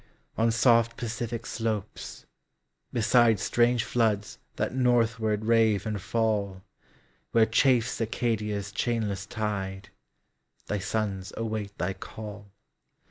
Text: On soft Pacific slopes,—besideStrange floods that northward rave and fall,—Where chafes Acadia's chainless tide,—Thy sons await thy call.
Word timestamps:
On 0.35 0.49
soft 0.49 0.97
Pacific 0.97 1.45
slopes,—besideStrange 1.45 3.83
floods 3.83 4.39
that 4.55 4.73
northward 4.73 5.45
rave 5.45 5.85
and 5.85 6.01
fall,—Where 6.01 7.45
chafes 7.45 8.01
Acadia's 8.01 8.71
chainless 8.71 9.27
tide,—Thy 9.29 10.79
sons 10.79 11.33
await 11.37 11.77
thy 11.77 11.93
call. 11.93 12.47